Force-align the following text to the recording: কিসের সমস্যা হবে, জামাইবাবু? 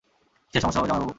কিসের 0.53 0.61
সমস্যা 0.61 0.79
হবে, 0.79 0.87
জামাইবাবু? 0.87 1.09